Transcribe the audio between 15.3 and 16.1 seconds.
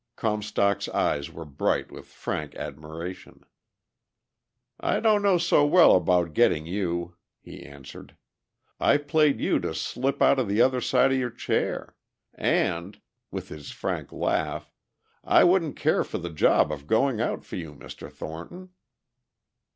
wouldn't care